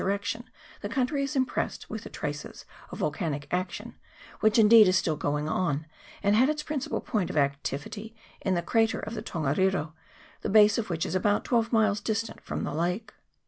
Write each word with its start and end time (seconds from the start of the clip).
direction 0.01 0.49
the 0.81 0.89
country 0.89 1.21
is 1.23 1.35
impressed 1.35 1.87
with 1.87 2.01
the 2.03 2.09
traces 2.09 2.65
of 2.89 2.97
volcanic 2.97 3.47
action, 3.51 3.93
which 4.39 4.57
indeed 4.57 4.87
is 4.87 4.97
still 4.97 5.15
going 5.15 5.47
on, 5.47 5.85
and 6.23 6.35
had 6.35 6.49
its 6.49 6.63
principal 6.63 6.99
point 6.99 7.29
of 7.29 7.37
activity 7.37 8.15
in 8.41 8.55
the 8.55 8.63
crater 8.63 8.99
of 8.99 9.13
the 9.13 9.21
Ton 9.21 9.43
gariro, 9.43 9.93
the 10.41 10.49
base 10.49 10.79
of 10.79 10.89
which 10.89 11.05
is 11.05 11.13
about 11.13 11.45
twelve 11.45 11.71
miles 11.71 11.99
distant 12.01 12.41
from 12.41 12.63
the 12.63 12.73
lake. 12.73 13.13